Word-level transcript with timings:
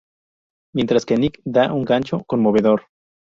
Mientras 0.73 1.05
que 1.05 1.15
Nick 1.15 1.41
da 1.45 1.71
un 1.73 1.85
gancho 1.85 2.23
conmovedor. 2.23 2.87